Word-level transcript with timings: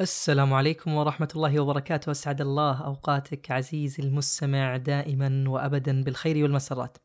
السلام 0.00 0.54
عليكم 0.54 0.94
ورحمة 0.94 1.28
الله 1.36 1.60
وبركاته. 1.60 2.10
أسعد 2.10 2.40
الله 2.40 2.84
أوقاتك 2.84 3.50
عزيزي 3.50 4.02
المستمع 4.02 4.76
دائما 4.76 5.44
وأبدا 5.48 6.04
بالخير 6.04 6.42
والمسرات. 6.42 6.98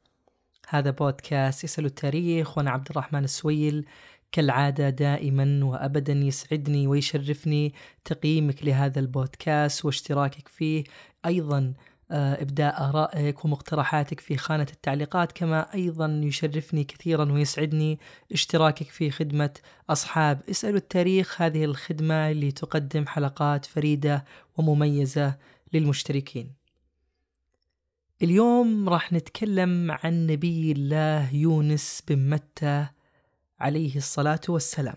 هذا 0.69 0.91
بودكاست 0.91 1.63
يسأل 1.63 1.85
التاريخ 1.85 2.57
وأنا 2.57 2.71
عبد 2.71 2.87
الرحمن 2.89 3.23
السويل. 3.23 3.85
كالعادة 4.31 4.89
دائما 4.89 5.65
وأبدا 5.65 6.13
يسعدني 6.13 6.87
ويشرفني 6.87 7.73
تقييمك 8.05 8.63
لهذا 8.63 8.99
البودكاست 8.99 9.85
واشتراكك 9.85 10.47
فيه. 10.47 10.83
أيضا 11.25 11.73
إبداء 12.11 12.89
آرائك 12.89 13.45
ومقترحاتك 13.45 14.19
في 14.19 14.37
خانة 14.37 14.67
التعليقات 14.73 15.31
كما 15.31 15.73
أيضا 15.73 16.21
يشرفني 16.23 16.83
كثيرا 16.83 17.31
ويسعدني 17.31 17.99
اشتراكك 18.31 18.87
في 18.87 19.11
خدمة 19.11 19.53
أصحاب 19.89 20.41
اسألوا 20.49 20.77
التاريخ 20.77 21.41
هذه 21.41 21.65
الخدمة 21.65 22.31
اللي 22.31 22.51
تقدم 22.51 23.07
حلقات 23.07 23.65
فريدة 23.65 24.25
ومميزة 24.57 25.35
للمشتركين. 25.73 26.53
اليوم 28.21 28.89
راح 28.89 29.13
نتكلم 29.13 29.91
عن 29.91 30.27
نبي 30.27 30.71
الله 30.71 31.35
يونس 31.35 32.03
بن 32.07 32.29
متى 32.29 32.87
عليه 33.59 33.95
الصلاة 33.95 34.41
والسلام. 34.49 34.95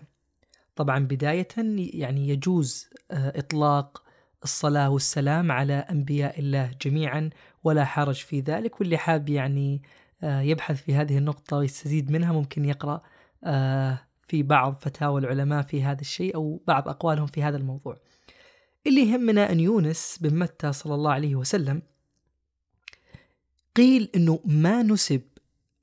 طبعا 0.75 0.99
بداية 0.99 1.47
يعني 1.93 2.29
يجوز 2.29 2.89
آه، 3.11 3.39
إطلاق 3.39 4.02
الصلاة 4.43 4.89
والسلام 4.89 5.51
على 5.51 5.73
أنبياء 5.73 6.39
الله 6.39 6.71
جميعا 6.81 7.29
ولا 7.63 7.85
حرج 7.85 8.15
في 8.15 8.39
ذلك. 8.39 8.79
واللي 8.79 8.97
حاب 8.97 9.29
يعني 9.29 9.81
آه، 10.23 10.41
يبحث 10.41 10.81
في 10.81 10.95
هذه 10.95 11.17
النقطة 11.17 11.57
ويستزيد 11.57 12.11
منها 12.11 12.33
ممكن 12.33 12.65
يقرأ 12.65 13.01
آه، 13.43 13.99
في 14.27 14.43
بعض 14.43 14.75
فتاوى 14.75 15.21
العلماء 15.21 15.61
في 15.61 15.83
هذا 15.83 16.01
الشيء 16.01 16.35
أو 16.35 16.61
بعض 16.67 16.87
أقوالهم 16.87 17.27
في 17.27 17.43
هذا 17.43 17.57
الموضوع. 17.57 17.97
اللي 18.87 19.01
يهمنا 19.01 19.51
أن 19.51 19.59
يونس 19.59 20.17
بن 20.21 20.39
متى 20.39 20.73
صلى 20.73 20.95
الله 20.95 21.11
عليه 21.11 21.35
وسلم 21.35 21.81
قيل 23.75 24.09
أنه 24.15 24.39
ما 24.45 24.83
نسب 24.83 25.21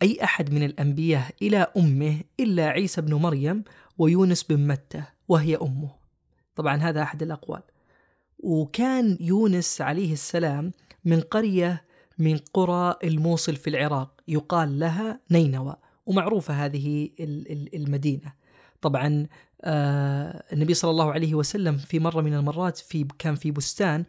أي 0.02 0.24
أحد 0.24 0.52
من 0.52 0.62
الأنبياء 0.62 1.30
إلى 1.42 1.66
أمه 1.76 2.20
إلا 2.40 2.66
عيسى 2.66 3.00
بن 3.00 3.14
مريم 3.14 3.64
ويونس 3.98 4.42
بن 4.42 4.66
متى 4.66 5.02
وهي 5.28 5.56
أمه. 5.56 5.90
طبعا 6.54 6.76
هذا 6.76 7.02
أحد 7.02 7.22
الأقوال. 7.22 7.62
وكان 8.42 9.18
يونس 9.20 9.80
عليه 9.80 10.12
السلام 10.12 10.72
من 11.04 11.20
قرية 11.20 11.84
من 12.18 12.38
قرى 12.54 12.94
الموصل 13.04 13.56
في 13.56 13.70
العراق 13.70 14.20
يقال 14.28 14.78
لها 14.78 15.20
نينوى 15.30 15.76
ومعروفة 16.06 16.54
هذه 16.54 17.10
المدينة. 17.74 18.32
طبعا 18.82 19.26
آه، 19.62 20.44
النبي 20.52 20.74
صلى 20.74 20.90
الله 20.90 21.12
عليه 21.12 21.34
وسلم 21.34 21.76
في 21.76 21.98
مرة 21.98 22.20
من 22.20 22.34
المرات 22.34 22.78
في 22.78 23.06
كان 23.18 23.34
في 23.34 23.50
بستان 23.50 24.04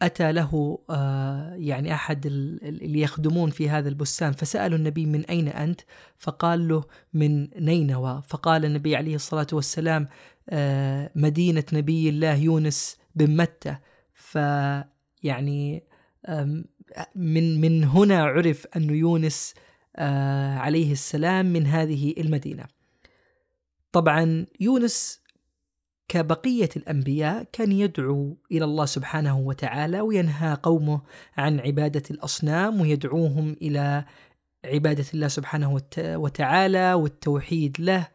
وأتى 0.00 0.32
له 0.32 0.78
آه، 0.90 1.54
يعني 1.54 1.94
أحد 1.94 2.26
اللي 2.26 3.00
يخدمون 3.00 3.50
في 3.50 3.70
هذا 3.70 3.88
البستان 3.88 4.32
فسألوا 4.32 4.78
النبي 4.78 5.06
من 5.06 5.24
أين 5.24 5.48
أنت؟ 5.48 5.80
فقال 6.18 6.68
له 6.68 6.84
من 7.12 7.48
نينوى. 7.64 8.22
فقال 8.28 8.64
النبي 8.64 8.96
عليه 8.96 9.14
الصلاة 9.14 9.46
والسلام 9.52 10.08
آه، 10.48 11.10
مدينة 11.14 11.64
نبي 11.72 12.08
الله 12.08 12.34
يونس 12.34 12.96
بن 13.14 13.36
متى. 13.36 13.76
فيعني 14.14 15.84
من 17.14 17.60
من 17.60 17.84
هنا 17.84 18.24
عرف 18.24 18.66
أن 18.76 18.90
يونس 18.90 19.54
آه، 19.96 20.58
عليه 20.58 20.92
السلام 20.92 21.46
من 21.46 21.66
هذه 21.66 22.14
المدينة. 22.18 22.64
طبعا 23.92 24.46
يونس 24.60 25.20
كبقية 26.10 26.68
الأنبياء 26.76 27.46
كان 27.52 27.72
يدعو 27.72 28.36
إلى 28.52 28.64
الله 28.64 28.84
سبحانه 28.84 29.38
وتعالى 29.38 30.00
وينهى 30.00 30.58
قومه 30.62 31.00
عن 31.36 31.60
عبادة 31.60 32.02
الأصنام 32.10 32.80
ويدعوهم 32.80 33.56
إلى 33.62 34.04
عبادة 34.64 35.04
الله 35.14 35.28
سبحانه 35.28 35.80
وتعالى 35.98 36.94
والتوحيد 36.94 37.76
له. 37.80 38.08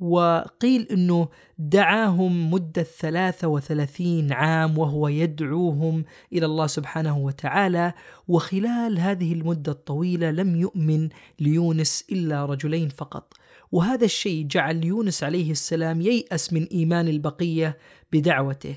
وقيل 0.00 0.88
أنه 0.90 1.28
دعاهم 1.58 2.50
مدة 2.50 2.82
ثلاثة 2.82 3.48
وثلاثين 3.48 4.32
عام 4.32 4.78
وهو 4.78 5.08
يدعوهم 5.08 6.04
إلى 6.32 6.46
الله 6.46 6.66
سبحانه 6.66 7.18
وتعالى. 7.18 7.92
وخلال 8.28 8.98
هذه 8.98 9.32
المدة 9.32 9.72
الطويلة 9.72 10.30
لم 10.30 10.56
يؤمن 10.56 11.08
ليونس 11.40 12.04
إلا 12.12 12.44
رجلين 12.44 12.88
فقط. 12.88 13.34
وهذا 13.72 14.04
الشيء 14.04 14.46
جعل 14.46 14.84
يونس 14.84 15.22
عليه 15.24 15.50
السلام 15.50 16.00
ييأس 16.00 16.52
من 16.52 16.64
إيمان 16.64 17.08
البقية 17.08 17.78
بدعوته. 18.12 18.76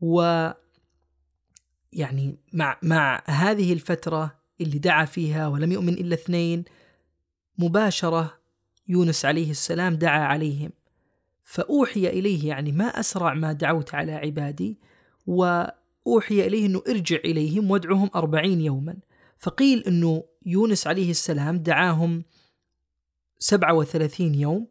و 0.00 0.50
يعني 1.92 2.38
مع 2.52 2.78
مع 2.82 3.22
هذه 3.26 3.72
الفترة 3.72 4.38
اللي 4.60 4.78
دعا 4.78 5.04
فيها 5.04 5.48
ولم 5.48 5.72
يؤمن 5.72 5.92
إلا 5.92 6.14
اثنين 6.14 6.64
مباشرة 7.58 8.38
يونس 8.88 9.24
عليه 9.24 9.50
السلام 9.50 9.94
دعا 9.94 10.20
عليهم. 10.20 10.70
فأوحي 11.44 12.06
إليه 12.06 12.48
يعني 12.48 12.72
ما 12.72 12.84
أسرع 12.84 13.34
ما 13.34 13.52
دعوت 13.52 13.94
على 13.94 14.12
عبادي 14.12 14.78
وأوحي 15.26 16.46
إليه 16.46 16.66
أنه 16.66 16.82
ارجع 16.88 17.16
إليهم 17.16 17.70
وادعهم 17.70 18.10
أربعين 18.14 18.60
يوما. 18.60 18.96
فقيل 19.38 19.84
أنه 19.84 20.24
يونس 20.46 20.86
عليه 20.86 21.10
السلام 21.10 21.58
دعاهم 21.58 22.24
سبعة 23.38 23.74
وثلاثين 23.74 24.34
يوم 24.34 24.66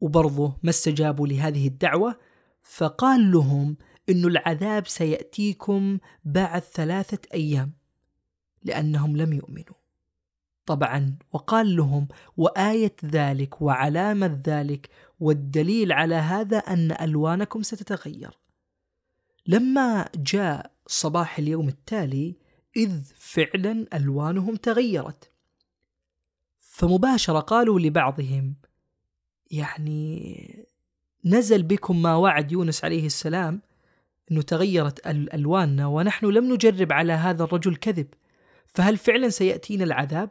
وبرضه 0.00 0.56
ما 0.62 0.70
استجابوا 0.70 1.26
لهذه 1.26 1.66
الدعوة 1.66 2.18
فقال 2.62 3.32
لهم 3.32 3.76
أنه 4.08 4.28
العذاب 4.28 4.86
سيأتيكم 4.86 5.98
بعد 6.24 6.62
ثلاثة 6.62 7.18
أيام 7.34 7.72
لأنهم 8.64 9.16
لم 9.16 9.32
يؤمنوا. 9.32 9.82
طبعا 10.66 11.18
وقال 11.32 11.76
لهم 11.76 12.08
وآية 12.36 12.96
ذلك 13.04 13.62
وعلامة 13.62 14.42
ذلك 14.46 14.88
والدليل 15.20 15.92
على 15.92 16.14
هذا 16.14 16.58
أن 16.58 16.92
ألوانكم 16.92 17.62
ستتغير. 17.62 18.38
لما 19.46 20.08
جاء 20.14 20.72
صباح 20.86 21.38
اليوم 21.38 21.68
التالي 21.68 22.36
إذ 22.76 23.02
فعلا 23.16 23.86
ألوانهم 23.94 24.56
تغيرت. 24.56 25.31
فمباشرة 26.72 27.40
قالوا 27.40 27.80
لبعضهم 27.80 28.54
يعني 29.50 30.66
نزل 31.24 31.62
بكم 31.62 32.02
ما 32.02 32.16
وعد 32.16 32.52
يونس 32.52 32.84
عليه 32.84 33.06
السلام 33.06 33.60
إنه 34.30 34.42
تغيرت 34.42 35.06
ألواننا 35.06 35.86
ونحن 35.86 36.26
لم 36.26 36.52
نجرب 36.52 36.92
على 36.92 37.12
هذا 37.12 37.44
الرجل 37.44 37.76
كذب 37.76 38.06
فهل 38.66 38.96
فعلا 38.96 39.28
سيأتينا 39.28 39.84
العذاب؟ 39.84 40.30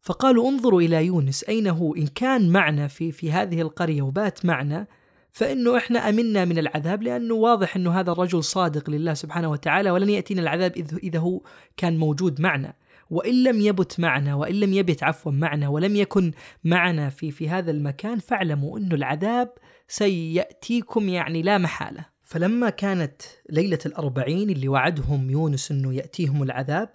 فقالوا 0.00 0.48
انظروا 0.48 0.80
إلى 0.82 1.06
يونس 1.06 1.44
أين 1.44 1.66
هو؟ 1.66 1.94
إن 1.94 2.06
كان 2.06 2.50
معنا 2.50 2.88
في, 2.88 3.12
في 3.12 3.32
هذه 3.32 3.60
القرية 3.60 4.02
وبات 4.02 4.46
معنا 4.46 4.86
فإنه 5.32 5.76
إحنا 5.76 6.08
أمنا 6.08 6.44
من 6.44 6.58
العذاب 6.58 7.02
لأنه 7.02 7.34
واضح 7.34 7.76
أنه 7.76 8.00
هذا 8.00 8.12
الرجل 8.12 8.44
صادق 8.44 8.90
لله 8.90 9.14
سبحانه 9.14 9.50
وتعالى 9.50 9.90
ولن 9.90 10.10
يأتينا 10.10 10.42
العذاب 10.42 10.76
إذا 11.02 11.18
هو 11.18 11.40
كان 11.76 11.96
موجود 11.96 12.40
معنا. 12.40 12.74
وإن 13.10 13.42
لم 13.42 13.60
يبت 13.60 14.00
معنا 14.00 14.34
وإن 14.34 14.54
لم 14.54 14.72
يبت 14.72 15.02
عفوا 15.02 15.32
معنا 15.32 15.68
ولم 15.68 15.96
يكن 15.96 16.32
معنا 16.64 17.10
في 17.10 17.30
في 17.30 17.48
هذا 17.48 17.70
المكان 17.70 18.18
فاعلموا 18.18 18.78
أنه 18.78 18.94
العذاب 18.94 19.52
سيأتيكم 19.88 21.08
يعني 21.08 21.42
لا 21.42 21.58
محالة. 21.58 22.04
فلما 22.22 22.70
كانت 22.70 23.22
ليلة 23.50 23.78
الأربعين 23.86 24.50
اللي 24.50 24.68
وعدهم 24.68 25.30
يونس 25.30 25.70
أنه 25.70 25.94
يأتيهم 25.94 26.42
العذاب 26.42 26.88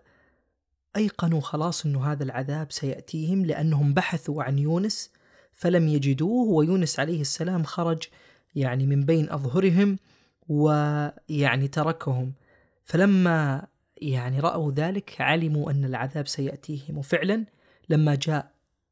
أيقنوا 0.97 1.41
خلاص 1.41 1.85
أنه 1.85 2.11
هذا 2.11 2.23
العذاب 2.23 2.71
سيأتيهم 2.71 3.45
لأنهم 3.45 3.93
بحثوا 3.93 4.43
عن 4.43 4.59
يونس 4.59 5.11
فلم 5.53 5.87
يجدوه 5.87 6.47
ويونس 6.47 6.99
عليه 6.99 7.21
السلام 7.21 7.63
خرج 7.63 8.03
يعني 8.55 8.85
من 8.85 9.05
بين 9.05 9.29
أظهرهم 9.29 9.97
ويعني 10.47 11.67
تركهم. 11.67 12.33
فلما 12.83 13.67
يعني 13.97 14.39
رأوا 14.39 14.71
ذلك 14.71 15.21
علموا 15.21 15.71
أن 15.71 15.85
العذاب 15.85 16.27
سيأتيهم. 16.27 16.97
وفعلا 16.97 17.45
لما 17.89 18.15
جاء 18.15 18.51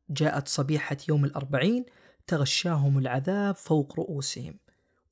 جاءت 0.10 0.48
صبيحة 0.48 0.98
يوم 1.10 1.26
الأربعين 1.26 1.86
تغشاهم 2.28 2.98
العذاب 2.98 3.56
فوق 3.56 4.00
رؤوسهم 4.00 4.56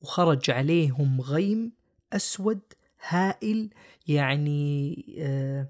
وخرج 0.02 0.52
عليهم 0.52 1.22
غيم 1.22 1.72
أسود 2.14 2.60
هائل 3.08 3.70
يعني 4.08 5.06
آه 5.20 5.68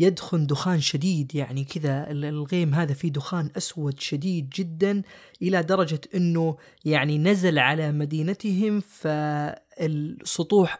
يدخن 0.00 0.46
دخان 0.46 0.80
شديد 0.80 1.34
يعني 1.34 1.64
كذا 1.64 2.10
الغيم 2.10 2.74
هذا 2.74 2.94
فيه 2.94 3.12
دخان 3.12 3.50
أسود 3.56 4.00
شديد 4.00 4.50
جدا 4.50 5.02
إلى 5.42 5.62
درجة 5.62 6.00
إنه 6.14 6.56
يعني 6.84 7.18
نزل 7.18 7.58
على 7.58 7.92
مدينتهم 7.92 8.80
فالسطوح 8.80 9.62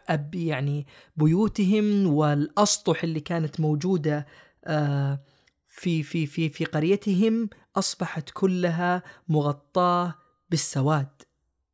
اب 0.09 0.35
يعني 0.35 0.87
بيوتهم 1.17 2.07
والأسطح 2.07 3.03
اللي 3.03 3.19
كانت 3.19 3.59
موجودة 3.59 4.27
آه، 4.65 5.19
في 5.67 6.03
في 6.03 6.25
في 6.25 6.49
في 6.49 6.65
قريتهم 6.65 7.49
أصبحت 7.75 8.29
كلها 8.33 9.03
مغطاة 9.27 10.15
بالسواد 10.49 11.21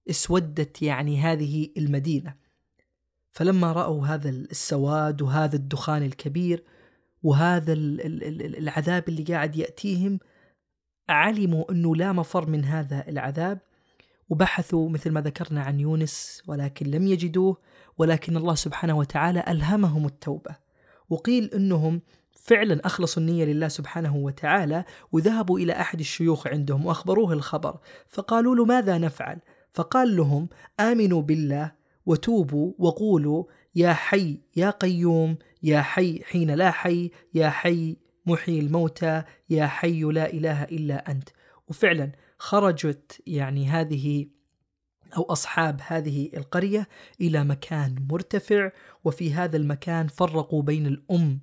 اسودت 0.09 0.81
يعني 0.81 1.21
هذه 1.21 1.69
المدينة. 1.77 2.35
فلما 3.31 3.71
رأوا 3.71 4.07
هذا 4.07 4.29
السواد 4.29 5.21
وهذا 5.21 5.55
الدخان 5.55 6.03
الكبير 6.03 6.63
وهذا 7.27 7.73
العذاب 7.73 9.09
اللي 9.09 9.23
قاعد 9.23 9.55
يأتيهم 9.55 10.19
علموا 11.09 11.71
أنه 11.71 11.95
لا 11.95 12.11
مفر 12.11 12.49
من 12.49 12.65
هذا 12.65 13.07
العذاب 13.07 13.59
وبحثوا 14.29 14.89
مثل 14.89 15.11
ما 15.11 15.21
ذكرنا 15.21 15.61
عن 15.61 15.79
يونس 15.79 16.43
ولكن 16.47 16.85
لم 16.91 17.07
يجدوه 17.07 17.57
ولكن 17.97 18.37
الله 18.37 18.55
سبحانه 18.55 18.97
وتعالى 18.97 19.43
ألهمهم 19.47 20.05
التوبة 20.05 20.55
وقيل 21.09 21.49
أنهم 21.53 22.01
فعلا 22.31 22.85
أخلصوا 22.85 23.21
النية 23.21 23.45
لله 23.45 23.67
سبحانه 23.67 24.15
وتعالى 24.15 24.85
وذهبوا 25.11 25.59
إلى 25.59 25.73
أحد 25.73 25.99
الشيوخ 25.99 26.47
عندهم 26.47 26.85
وأخبروه 26.85 27.33
الخبر 27.33 27.79
فقالوا 28.09 28.55
له 28.55 28.65
ماذا 28.65 28.97
نفعل؟ 28.97 29.39
فقال 29.73 30.15
لهم 30.15 30.49
آمنوا 30.79 31.21
بالله 31.21 31.71
وتوبوا 32.05 32.73
وقولوا 32.79 33.43
يا 33.77 33.93
حي 33.93 34.39
يا 34.55 34.69
قيوم 34.69 35.37
يا 35.63 35.81
حي 35.81 36.23
حين 36.23 36.51
لا 36.51 36.71
حي 36.71 37.11
يا 37.33 37.49
حي 37.49 37.97
محيي 38.25 38.59
الموتى 38.59 39.23
يا 39.49 39.67
حي 39.67 40.01
لا 40.01 40.33
إله 40.33 40.63
إلا 40.63 41.11
أنت. 41.11 41.29
وفعلا 41.67 42.11
خرجت 42.37 43.21
يعني 43.27 43.67
هذه 43.67 44.27
أو 45.17 45.23
أصحاب 45.23 45.81
هذه 45.87 46.29
القرية 46.37 46.87
إلى 47.21 47.43
مكان 47.43 48.07
مرتفع 48.11 48.71
وفي 49.03 49.33
هذا 49.33 49.57
المكان 49.57 50.07
فرقوا 50.07 50.61
بين 50.61 50.87
الأم 50.87 51.39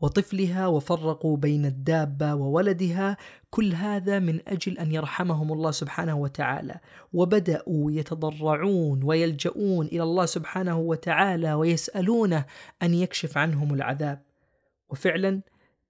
وطفلها 0.00 0.66
وفرقوا 0.66 1.36
بين 1.36 1.66
الدابة 1.66 2.34
وولدها 2.34 3.16
كل 3.50 3.74
هذا 3.74 4.18
من 4.18 4.40
أجل 4.48 4.78
أن 4.78 4.92
يرحمهم 4.92 5.52
الله 5.52 5.70
سبحانه 5.70 6.18
وتعالى. 6.18 6.80
وبدأوا 7.12 7.92
يتضرعون 7.92 9.02
ويلجؤون 9.02 9.86
إلى 9.86 10.02
الله 10.02 10.26
سبحانه 10.26 10.78
وتعالى 10.78 11.54
ويسألونه 11.54 12.44
أن 12.82 12.94
يكشف 12.94 13.38
عنهم 13.38 13.74
العذاب. 13.74 14.22
وفعلا 14.90 15.40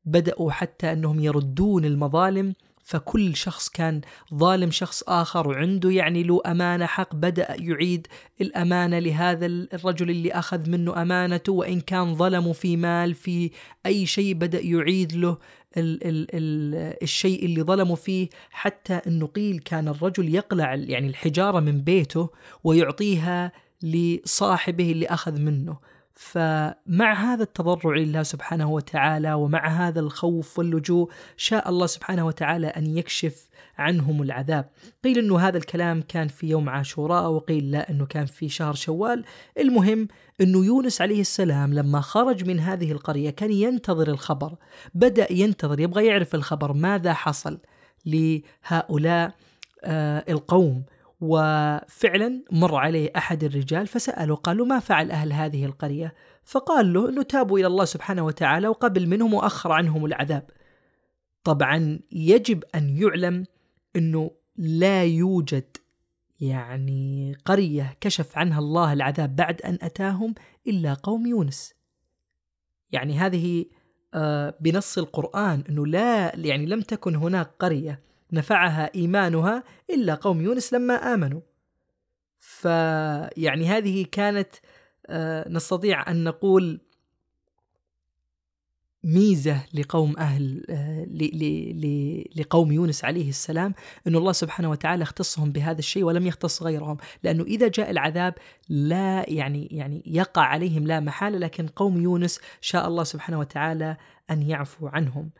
بدأوا 0.05 0.51
حتى 0.51 0.93
أنهم 0.93 1.21
يردون 1.21 1.85
المظالم 1.85 2.55
فكل 2.89 3.37
شخص 3.37 3.69
كان 3.69 4.01
ظالم 4.35 4.71
شخص 4.71 5.03
آخر 5.09 5.49
وعنده 5.49 5.91
يعني 5.91 6.23
له 6.23 6.41
أمانة 6.47 6.87
حق 6.87 7.15
بدأ 7.15 7.57
يعيد 7.59 8.07
الأمانة 8.41 8.99
لهذا 8.99 9.47
الرجل 9.47 10.11
اللي 10.11 10.33
أخذ 10.33 10.71
منه 10.71 11.03
أمانته 11.03 11.53
وإن 11.53 11.81
كان 11.81 12.15
ظلمه 12.15 12.53
في 12.53 12.77
مال 12.77 13.15
في 13.15 13.51
أي 13.87 14.07
شيء 14.07 14.35
بدأ 14.35 14.61
يعيد 14.61 15.13
له 15.13 15.39
ال 15.77 16.07
ال 16.07 16.27
ال 16.35 16.75
الشيء 17.03 17.45
اللي 17.45 17.63
ظلموا 17.63 17.97
فيه 17.97 18.29
حتى 18.51 19.01
أنه 19.07 19.27
قيل 19.27 19.59
كان 19.59 19.89
الرجل 19.89 20.35
يقلع 20.35 20.75
يعني 20.75 21.07
الحجارة 21.07 21.61
من 21.61 21.81
بيته 21.81 22.31
ويعطيها 22.65 23.53
لصاحبه 23.83 24.93
اللي 24.93 25.07
أخذ 25.07 25.41
منه. 25.41 25.77
فمع 26.19 27.13
هذا 27.13 27.43
التضرع 27.43 27.97
لله 27.97 28.23
سبحانه 28.23 28.71
وتعالى 28.71 29.35
ومع 29.35 29.69
هذا 29.69 30.01
الخوف 30.01 30.59
واللجوء 30.59 31.11
شاء 31.37 31.69
الله 31.69 31.87
سبحانه 31.87 32.27
وتعالى 32.27 32.67
أن 32.67 32.87
يكشف 32.87 33.49
عنهم 33.79 34.23
العذاب. 34.23 34.71
قيل 35.05 35.19
إنه 35.19 35.39
هذا 35.39 35.59
الكلام 35.59 36.03
كان 36.03 36.29
في 36.29 36.47
يوم 36.47 36.69
عاشوراء 36.69 37.31
وقيل 37.31 37.71
لا 37.71 37.91
إنه 37.91 38.07
كان 38.07 38.27
في 38.27 38.49
شهر 38.49 38.75
شوال، 38.75 39.25
المهم 39.59 40.09
إنه 40.41 40.65
يونس 40.65 41.01
عليه 41.01 41.21
السلام 41.21 41.75
لما 41.75 42.01
خرج 42.01 42.49
من 42.49 42.61
هذه 42.61 42.93
القرية 42.93 43.31
كان 43.31 43.53
ينتظر 43.53 44.09
الخبر، 44.09 44.55
بدأ 44.95 45.33
ينتظر 45.33 45.81
يبغى 45.81 46.07
يعرف 46.07 46.35
الخبر 46.35 46.73
ماذا 46.73 47.13
حصل 47.13 47.59
لهؤلاء 48.07 49.35
آه 49.85 50.25
القوم. 50.29 50.83
وفعلا 51.21 52.45
مر 52.53 52.77
عليه 52.77 53.11
أحد 53.17 53.45
الرجال 53.45 53.87
فسأله 53.87 54.35
قالوا 54.35 54.67
ما 54.67 54.79
فعل 54.79 55.11
أهل 55.11 55.33
هذه 55.33 55.65
القرية؟ 55.65 56.15
فقال 56.45 56.93
له 56.93 57.09
أنه 57.09 57.23
تابوا 57.23 57.59
إلى 57.59 57.67
الله 57.67 57.85
سبحانه 57.85 58.25
وتعالى 58.25 58.69
وقبل 58.69 59.07
منهم 59.07 59.35
وأخر 59.35 59.73
عنهم 59.73 60.07
العذاب. 60.07 60.51
طبعا 61.45 62.01
يجب 62.13 62.65
أن 62.75 62.97
يعلم 62.97 63.45
أنه 63.97 64.31
لا 64.57 65.05
يوجد 65.05 65.77
يعني 66.41 67.37
قرية 67.45 67.97
كشف 68.01 68.39
عنها 68.39 68.59
الله 68.59 68.93
العذاب 68.93 69.37
بعد 69.37 69.63
أن 69.63 69.79
أتاهم 69.83 70.35
إلا 70.67 70.95
قوم 70.95 71.27
يونس. 71.27 71.75
يعني 72.93 73.19
هذه 73.19 73.65
آه، 74.15 74.55
بنص 74.61 74.99
القرآن 74.99 75.65
أنه 75.69 75.87
لا 75.87 76.37
يعني 76.37 76.67
لم 76.67 76.81
تكن 76.81 77.15
هناك 77.15 77.51
قرية 77.59 78.08
نفعها 78.33 78.91
إيمانها 78.95 79.65
إلا 79.91 80.15
قوم 80.15 80.41
يونس 80.41 80.73
لما 80.73 80.95
آمنوا. 80.95 81.41
فيعني 82.39 83.67
هذه 83.67 84.07
كانت 84.13 84.49
آه، 85.07 85.49
نستطيع 85.49 86.11
أن 86.11 86.25
نقول 86.25 86.81
ميزة 89.05 89.61
لقوم 89.75 90.19
أهل 90.19 90.65
آه، 90.71 91.07
لقوم 92.37 92.73
يونس 92.73 93.05
عليه 93.05 93.29
السلام 93.29 93.75
أن 94.07 94.17
الله 94.17 94.33
سبحانه 94.33 94.71
وتعالى 94.71 95.03
اختصهم 95.03 95.53
بهذا 95.53 95.79
الشيء 95.79 96.05
ولم 96.05 96.27
يختص 96.27 96.63
غيرهم 96.63 96.97
لأنه 97.23 97.45
إذا 97.45 97.69
جاء 97.69 97.91
العذاب 97.91 98.35
لا 98.69 99.31
يعني 99.31 99.69
يعني 99.71 100.03
يقع 100.07 100.43
عليهم 100.43 100.87
لا 100.87 101.01
محالة 101.01 101.39
لكن 101.39 101.67
قوم 101.67 102.01
يونس 102.01 102.41
شاء 102.61 102.89
الله 102.89 103.05
سبحانه 103.05 103.39
وتعالى 103.39 103.97
أن 104.31 104.43
يعفو 104.43 104.87
عنهم. 104.87 105.31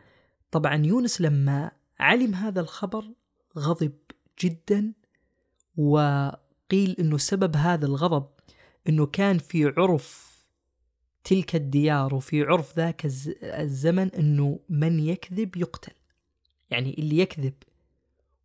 طبعا 0.51 0.87
يونس 0.87 1.21
لما 1.21 1.71
علم 2.01 2.35
هذا 2.35 2.61
الخبر 2.61 3.05
غضب 3.59 3.93
جدا 4.43 4.93
وقيل 5.77 6.97
إنه 7.01 7.19
سبب 7.19 7.57
هذا 7.57 7.87
الغضب 7.87 8.27
إنه 8.89 9.07
كان 9.07 9.39
في 9.39 9.73
عرف 9.77 10.29
تلك 11.25 11.57
الديار 11.57 12.15
وفي 12.15 12.43
عرف 12.43 12.77
ذاك 12.77 13.07
الزمن 13.43 14.09
إنه 14.09 14.61
من 14.69 15.01
يكذب 15.01 15.57
يقتل. 15.57 15.93
يعني 16.71 16.95
اللي 16.99 17.19
يكذب 17.19 17.55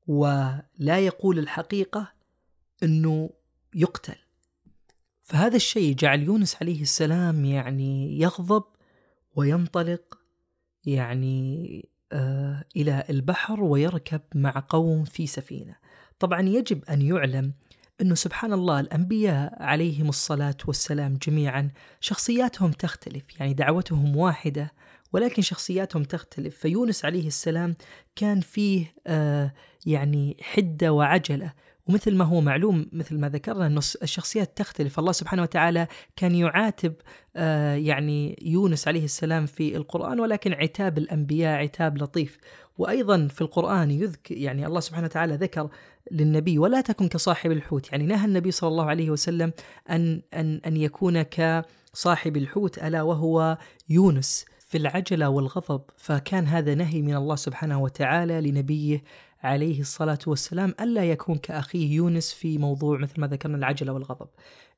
ولا 0.07 0.99
يقول 0.99 1.39
الحقيقة 1.39 2.11
إنه 2.83 3.29
يقتل. 3.75 4.15
فهذا 5.23 5.55
الشيء 5.55 5.95
جعل 5.95 6.23
يونس 6.23 6.55
عليه 6.61 6.81
السلام 6.81 7.45
يعني 7.45 8.19
يغضب 8.19 8.63
وينطلق 9.35 10.19
يعني 10.85 11.89
إلى 12.75 13.03
البحر 13.09 13.63
ويركب 13.63 14.21
مع 14.35 14.63
قوم 14.69 15.03
في 15.03 15.27
سفينة. 15.27 15.75
طبعا 16.19 16.41
يجب 16.41 16.85
أن 16.85 17.01
يعلم 17.01 17.53
أنه 18.01 18.15
سبحان 18.15 18.53
الله 18.53 18.79
الأنبياء 18.79 19.63
عليهم 19.63 20.09
الصلاة 20.09 20.57
والسلام 20.67 21.17
جميعا 21.27 21.71
شخصياتهم 21.99 22.71
تختلف 22.71 23.23
يعني 23.39 23.53
دعوتهم 23.53 24.15
واحدة 24.17 24.73
ولكن 25.13 25.41
شخصياتهم 25.41 26.03
تختلف. 26.03 26.57
فيونس 26.57 27.05
عليه 27.05 27.27
السلام 27.27 27.75
كان 28.15 28.39
فيه 28.39 28.93
آه 29.07 29.53
يعني 29.85 30.37
حدة 30.41 30.93
وعجلة 30.93 31.53
ومثل 31.87 32.15
ما 32.15 32.25
هو 32.25 32.41
معلوم 32.41 32.89
مثل 32.91 33.19
ما 33.19 33.29
ذكرنا 33.29 33.67
أن 33.67 33.77
الشخصيات 33.77 34.57
تختلف. 34.57 34.99
الله 34.99 35.11
سبحانه 35.11 35.41
وتعالى 35.41 35.87
كان 36.15 36.35
يعاتب 36.35 36.93
آه 36.93 36.97
يعني 37.75 38.39
يونس 38.41 38.87
عليه 38.87 39.05
السلام 39.05 39.45
في 39.45 39.77
القرآن 39.77 40.19
ولكن 40.19 40.53
عتاب 40.53 40.97
الأنبياء 40.97 41.59
عتاب 41.59 41.97
لطيف. 41.97 42.37
وأيضا 42.77 43.27
في 43.27 43.41
القرآن 43.41 43.91
يذكر 43.91 44.37
يعني 44.37 44.65
الله 44.65 44.79
سبحانه 44.79 45.05
وتعالى 45.05 45.35
ذكر 45.35 45.69
للنبي 46.11 46.59
ولا 46.59 46.81
تكن 46.81 47.07
كصاحب 47.07 47.51
الحوت. 47.51 47.91
يعني 47.91 48.05
نهى 48.05 48.25
النبي 48.25 48.51
صلى 48.51 48.67
الله 48.67 48.85
عليه 48.85 49.09
وسلم 49.09 49.53
أن, 49.89 50.21
أن, 50.33 50.61
أن 50.65 50.77
يكون 50.77 51.21
كصاحب 51.21 52.37
الحوت 52.37 52.77
ألا 52.77 53.01
وهو 53.01 53.57
يونس. 53.89 54.45
في 54.73 54.77
العجلة 54.77 55.29
والغضب 55.29 55.81
فكان 55.97 56.45
هذا 56.45 56.75
نهي 56.75 57.01
من 57.01 57.15
الله 57.15 57.35
سبحانه 57.35 57.81
وتعالى 57.81 58.41
لنبيه 58.41 59.03
عليه 59.43 59.79
الصلاة 59.81 60.19
والسلام 60.27 60.73
ألا 60.79 61.05
يكون 61.11 61.37
كأخيه 61.37 61.95
يونس 61.95 62.33
في 62.33 62.57
موضوع 62.57 62.97
مثل 62.97 63.21
ما 63.21 63.27
ذكرنا 63.27 63.57
العجلة 63.57 63.93
والغضب. 63.93 64.27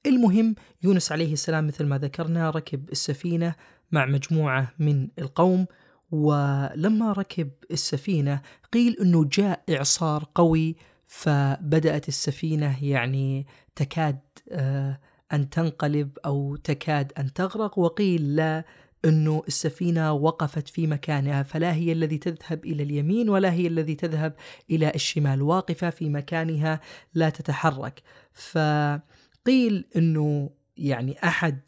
المهم 0.06 0.56
يونس 0.84 1.12
عليه 1.12 1.34
السلام 1.34 1.68
مثل 1.68 1.86
ما 1.86 1.98
ذكرنا 1.98 2.50
ركب 2.50 2.90
السفينة 2.90 3.56
مع 3.92 4.06
مجموعة 4.06 4.72
من 4.80 5.08
القوم 5.20 5.66
ولما 6.12 7.12
ركب 7.12 7.50
السفينة 7.72 8.42
قيل 8.74 8.98
أنه 9.02 9.26
جاء 9.32 9.64
إعصار 9.70 10.30
قوي 10.36 10.76
فبدأت 11.06 12.08
السفينة 12.08 12.86
يعني 12.86 13.48
تكاد 13.76 14.20
آه، 14.52 15.00
أن 15.34 15.50
تنقلب 15.50 16.18
أو 16.26 16.56
تكاد 16.56 17.12
أن 17.18 17.34
تغرق 17.34 17.80
وقيل 17.80 18.36
لا 18.36 18.66
أنه 19.06 19.44
السفينة 19.48 20.14
وقفت 20.14 20.68
في 20.68 20.88
مكانها 20.88 21.44
فلا 21.44 21.74
هي 21.74 21.92
الذي 21.92 22.18
تذهب 22.18 22.66
إلى 22.66 22.84
اليمين 22.84 23.30
ولا 23.30 23.54
هي 23.54 23.68
الذي 23.68 23.96
تذهب 23.96 24.34
إلى 24.70 24.92
الشمال 24.96 25.42
واقفة 25.42 25.90
في 25.90 26.10
مكانها 26.10 26.80
لا 27.14 27.30
تتحرك. 27.30 28.02
فقيل 28.34 29.86
أنه 29.96 30.50
يعني 30.78 31.16
أحد 31.24 31.60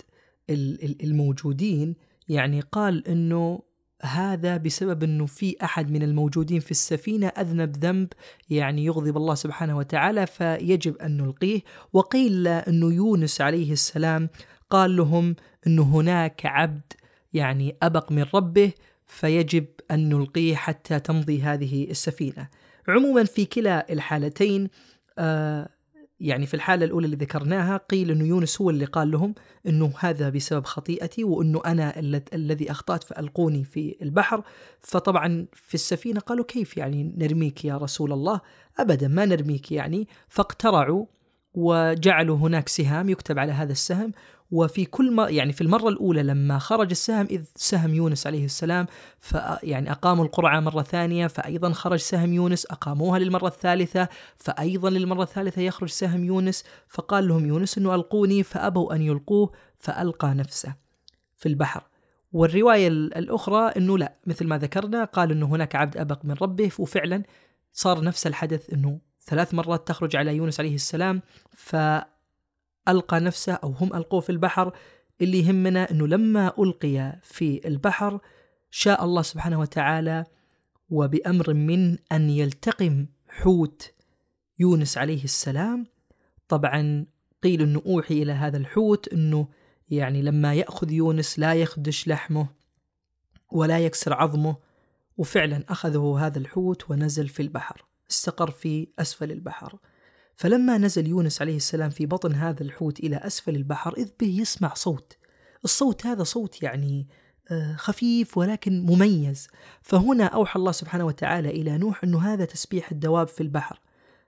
الموجودين 1.03 1.95
يعني 2.29 2.61
قال 2.61 3.07
أنه 3.07 3.67
هذا 4.01 4.57
بسبب 4.57 5.03
أنه 5.03 5.25
في 5.25 5.55
أحد 5.63 5.91
من 5.91 6.03
الموجودين 6.03 6.59
في 6.59 6.71
السفينة 6.71 7.27
أذنب 7.27 7.77
ذنب 7.77 8.07
يعني 8.49 8.85
يغضب 8.85 9.17
الله 9.17 9.35
سبحانه 9.35 9.77
وتعالى 9.77 10.27
فيجب 10.27 10.97
أن 10.97 11.17
نلقيه. 11.17 11.61
وقيل 11.93 12.47
أنه 12.47 12.93
يونس 12.93 13.41
عليه 13.41 13.71
السلام 13.71 14.29
قال 14.69 14.95
لهم 14.95 15.35
أنه 15.67 15.83
هناك 15.83 16.45
عبد 16.45 16.93
يعني 17.33 17.75
أبق 17.83 18.11
من 18.11 18.25
ربه 18.33 18.71
فيجب 19.05 19.65
أن 19.91 20.09
نلقيه 20.09 20.55
حتى 20.55 20.99
تمضي 20.99 21.41
هذه 21.41 21.89
السفينة. 21.89 22.49
عموما 22.87 23.23
في 23.23 23.45
كلا 23.45 23.93
الحالتين 23.93 24.69
آه 25.17 25.69
يعني 26.19 26.45
في 26.45 26.53
الحالة 26.53 26.85
الأولى 26.85 27.05
اللي 27.05 27.17
ذكرناها 27.17 27.77
قيل 27.77 28.11
أنه 28.11 28.25
يونس 28.25 28.61
هو 28.61 28.69
اللي 28.69 28.85
قال 28.85 29.11
لهم 29.11 29.35
أنه 29.67 29.93
هذا 29.99 30.29
بسبب 30.29 30.65
خطيئتي 30.65 31.23
وأنه 31.23 31.61
أنا 31.65 31.99
الذي 32.33 32.71
أخطأت 32.71 33.03
فألقوني 33.03 33.63
في 33.63 33.95
البحر. 34.01 34.43
فطبعا 34.81 35.47
في 35.53 35.73
السفينة 35.73 36.19
قالوا 36.19 36.45
كيف 36.45 36.77
يعني 36.77 37.13
نرميك 37.17 37.65
يا 37.65 37.77
رسول 37.77 38.13
الله؟ 38.13 38.41
أبدا 38.79 39.07
ما 39.07 39.25
نرميك 39.25 39.71
يعني. 39.71 40.07
فاقترعوا 40.29 41.05
وجعلوا 41.57 42.37
هناك 42.37 42.69
سهام 42.69 43.09
يكتب 43.09 43.39
على 43.39 43.51
هذا 43.51 43.71
السهم. 43.71 44.11
وفي 44.51 44.85
كل 44.85 45.11
ما 45.11 45.29
يعني 45.29 45.53
في 45.53 45.61
المرة 45.61 45.89
الأولى 45.89 46.23
لما 46.23 46.59
خرج 46.59 46.89
السهم 46.89 47.27
إذ 47.31 47.43
سهم 47.55 47.93
يونس 47.93 48.27
عليه 48.27 48.45
السلام 48.45 48.87
ف 49.19 49.37
يعني 49.63 49.91
أقاموا 49.91 50.25
القرعة 50.25 50.59
مرة 50.59 50.81
ثانية 50.81 51.27
فأيضا 51.27 51.73
خرج 51.73 51.99
سهم 51.99 52.33
يونس 52.33 52.65
أقاموها 52.65 53.19
للمرة 53.19 53.47
الثالثة 53.47 54.07
فأيضا 54.37 54.89
للمرة 54.89 55.23
الثالثة 55.23 55.61
يخرج 55.61 55.89
سهم 55.89 56.23
يونس. 56.23 56.63
فقال 56.87 57.27
لهم 57.27 57.45
يونس 57.45 57.77
أنه 57.77 57.95
ألقوني 57.95 58.43
فأبوا 58.43 58.95
أن 58.95 59.01
يلقوه 59.01 59.51
فألقى 59.79 60.33
نفسه 60.33 60.75
في 61.37 61.49
البحر. 61.49 61.83
والرواية 62.31 62.87
الأخرى 62.87 63.71
أنه 63.77 63.97
لا 63.97 64.13
مثل 64.25 64.47
ما 64.47 64.57
ذكرنا 64.57 65.03
قال 65.03 65.31
أنه 65.31 65.45
هناك 65.45 65.75
عبد 65.75 65.97
أبق 65.97 66.25
من 66.25 66.35
ربه 66.41 66.71
وفعلا 66.79 67.23
صار 67.73 68.03
نفس 68.03 68.27
الحدث 68.27 68.73
أنه 68.73 69.06
ثلاث 69.27 69.53
مرات 69.53 69.87
تخرج 69.87 70.15
على 70.15 70.35
يونس 70.35 70.59
عليه 70.59 70.75
السلام 70.75 71.21
فألقى 71.51 73.19
نفسه 73.19 73.53
أو 73.53 73.71
هم 73.71 73.93
ألقوه 73.93 74.21
في 74.21 74.29
البحر 74.29 74.73
اللي 75.21 75.39
يهمنا 75.39 75.91
أنه 75.91 76.07
لما 76.07 76.53
ألقي 76.59 77.19
في 77.23 77.67
البحر 77.67 78.19
شاء 78.71 79.05
الله 79.05 79.21
سبحانه 79.21 79.59
وتعالى 79.59 80.25
وبأمر 80.89 81.53
من 81.53 81.97
أن 82.11 82.29
يلتقم 82.29 83.05
حوت 83.29 83.93
يونس 84.59 84.97
عليه 84.97 85.23
السلام. 85.23 85.87
طبعا 86.47 87.05
قيل 87.43 87.61
أنه 87.61 87.81
أوحي 87.85 88.23
إلى 88.23 88.31
هذا 88.31 88.57
الحوت 88.57 89.07
أنه 89.07 89.47
يعني 89.89 90.21
لما 90.21 90.53
يأخذ 90.53 90.91
يونس 90.91 91.39
لا 91.39 91.53
يخدش 91.53 92.07
لحمه 92.07 92.47
ولا 93.51 93.79
يكسر 93.79 94.13
عظمه 94.13 94.55
وفعلا 95.17 95.63
أخذه 95.69 96.17
هذا 96.19 96.39
الحوت 96.39 96.91
ونزل 96.91 97.27
في 97.27 97.41
البحر. 97.41 97.86
استقر 98.11 98.51
في 98.51 98.87
أسفل 98.99 99.31
البحر. 99.31 99.79
فلما 100.35 100.77
نزل 100.77 101.07
يونس 101.07 101.41
عليه 101.41 101.55
السلام 101.55 101.89
في 101.89 102.05
بطن 102.05 102.35
هذا 102.35 102.63
الحوت 102.63 102.99
إلى 102.99 103.15
أسفل 103.15 103.55
البحر 103.55 103.93
إذ 103.97 104.09
به 104.19 104.39
يسمع 104.41 104.73
صوت. 104.73 105.17
الصوت 105.63 106.05
هذا 106.05 106.23
صوت 106.23 106.63
يعني 106.63 107.07
آه، 107.51 107.75
خفيف 107.75 108.37
ولكن 108.37 108.85
مميز. 108.85 109.47
فهنا 109.81 110.25
أوحى 110.25 110.59
الله 110.59 110.71
سبحانه 110.71 111.05
وتعالى 111.05 111.49
إلى 111.49 111.77
نوح 111.77 112.03
أنه 112.03 112.33
هذا 112.33 112.45
تسبيح 112.45 112.91
الدواب 112.91 113.27
في 113.27 113.41
البحر. 113.41 113.79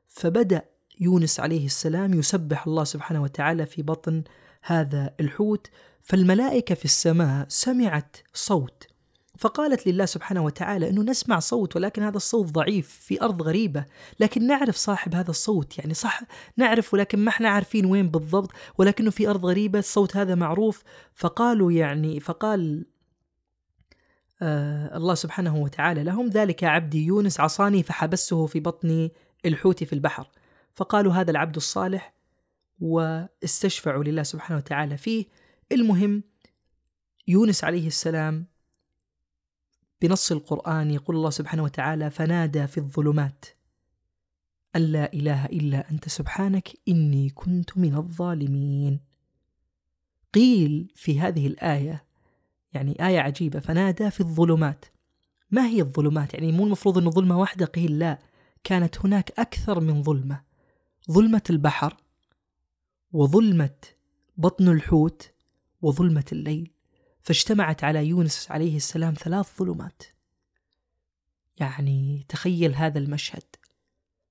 فبدأ 0.08 0.66
يونس 1.00 1.40
عليه 1.40 1.66
السلام 1.66 2.14
يسبح 2.14 2.68
الله 2.68 2.84
سبحانه 2.84 3.22
وتعالى 3.22 3.66
في 3.66 3.82
بطن 3.82 4.24
هذا 4.62 5.14
الحوت. 5.20 5.68
فالملائكة 6.02 6.76
في 6.76 6.86
السماء 6.86 7.46
سمعت 7.50 8.18
صوت. 8.34 8.88
فقالت 9.40 9.88
لله 9.88 10.06
سبحانه 10.06 10.44
وتعالى 10.44 10.90
إنه 10.90 11.02
نسمع 11.02 11.40
صوت 11.40 11.76
ولكن 11.76 12.04
هذا 12.04 12.18
الصوت 12.18 12.46
ضعيف 12.46 12.90
في 12.90 13.22
أرض 13.22 13.42
غريبة، 13.42 13.86
لكن 14.20 14.48
نعرف 14.48 14.76
صاحب 14.76 15.16
هذا 15.16 15.30
الصوت 15.30 15.78
يعني 15.78 15.94
صح 15.94 16.22
نعرف 16.58 16.94
ولكن 16.94 17.20
ما 17.20 17.30
إحنا 17.30 17.50
عارفين 17.50 17.86
وين 17.86 18.10
بالضبط 18.10 18.52
ولكنه 18.78 19.12
في 19.12 19.30
أرض 19.30 19.46
غريبة 19.46 19.80
الصوت 19.80 20.18
هذا 20.18 20.36
معروف. 20.36 20.84
فقالوا 21.14 21.72
يعني 21.72 22.20
فقال 22.20 22.86
آه 24.42 24.98
الله 24.98 25.16
سبحانه 25.16 25.58
وتعالى 25.58 26.04
لهم 26.04 26.28
ذلك 26.28 26.64
عبدي 26.64 27.06
يونس 27.06 27.40
عصاني 27.40 27.84
فحبسه 27.84 28.46
في 28.46 28.60
بطن 28.60 29.10
الحوت 29.46 29.84
في 29.84 29.94
البحر. 29.94 30.28
فقالوا 30.74 31.14
هذا 31.14 31.32
العبد 31.32 31.56
الصالح 31.56 32.14
واستشفعوا 32.80 34.04
لله 34.04 34.24
سبحانه 34.24 34.58
وتعالى 34.58 34.98
فيه. 34.98 35.26
المهم 35.72 36.24
يونس 37.28 37.64
عليه 37.64 37.88
السلام 37.88 38.49
بنص 40.02 40.32
القرآن 40.32 40.92
يقول 40.92 41.16
الله 41.16 41.30
سبحانه 41.30 41.64
وتعالى 41.64 42.10
فنادى 42.10 42.68
في 42.68 42.78
الظلمات 42.78 43.46
أن 44.76 44.82
لا 44.82 45.14
إله 45.14 45.46
إلا 45.46 45.92
أنت 45.92 46.10
سبحانك 46.10 46.70
إني 46.88 47.30
كنت 47.30 47.78
من 47.78 47.96
الظالمين. 47.96 49.00
قيل 50.34 50.92
في 50.96 51.20
هذه 51.20 51.48
الآية 51.48 52.06
يعني 52.74 53.08
آية 53.08 53.20
عجيبة 53.20 53.60
فنادى 53.60 54.12
في 54.12 54.20
الظلمات. 54.20 54.86
ما 55.52 55.68
هي 55.68 55.82
الظلمات؟ 55.82 56.34
يعني 56.34 56.52
مو 56.52 56.64
المفروض 56.64 56.98
أنه 56.98 57.10
ظلمة 57.10 57.40
واحدة 57.40 57.66
قيل 57.66 58.00
لا 58.00 58.20
كانت 58.64 59.06
هناك 59.06 59.40
أكثر 59.40 59.80
من 59.80 60.04
ظلمة. 60.04 60.42
ظلمة 61.12 61.44
البحر 61.50 61.98
وظلمة 63.12 63.76
بطن 64.38 64.68
الحوت 64.68 65.32
وظلمة 65.82 66.26
الليل. 66.32 66.72
فاجتمعت 67.30 67.84
على 67.84 68.08
يونس 68.08 68.52
عليه 68.52 68.76
السلام 68.76 69.14
ثلاث 69.14 69.58
ظلمات. 69.60 70.04
يعني 71.58 72.26
تخيل 72.30 72.76
هذا 72.76 73.00
المشهد. 73.00 73.44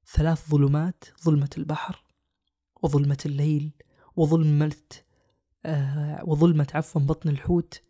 ثلاث 0.06 0.48
ظلمات 0.50 1.04
ظلمة 1.24 1.50
البحر 1.58 2.02
وظلمة 2.82 3.18
الليل 3.26 3.70
وظلمة 4.16 4.76
آه 5.66 6.24
وظلمة 6.24 6.66
عفوا 6.74 7.00
بطن 7.00 7.28
الحوت 7.28 7.82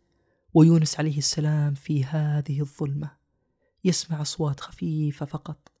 ويونس 0.53 0.99
عليه 0.99 1.17
السلام 1.17 1.73
في 1.73 2.05
هذه 2.05 2.61
الظلمة. 2.61 3.11
يسمع 3.83 4.21
أصوات 4.21 4.59
خفيفة 4.59 5.25
فقط. 5.25 5.71